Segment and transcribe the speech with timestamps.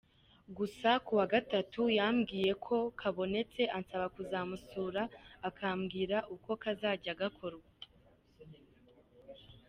[0.57, 5.01] Gusa ku wa Gatatu gatatu yambwiye ko kabonetse ansaba kuzamusura
[5.49, 7.67] akambwira uko kazajya gakorwa.